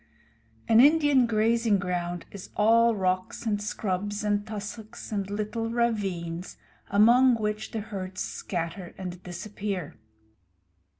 An 0.67 0.79
Indian 0.79 1.27
grazing 1.27 1.77
ground 1.77 2.25
is 2.31 2.49
all 2.55 2.95
rocks 2.95 3.45
and 3.45 3.61
scrub 3.61 4.11
and 4.25 4.47
tussocks 4.47 5.11
and 5.11 5.29
little 5.29 5.69
ravines, 5.69 6.57
among 6.89 7.35
which 7.35 7.69
the 7.69 7.81
herds 7.81 8.21
scatter 8.21 8.95
and 8.97 9.21
disappear. 9.21 9.99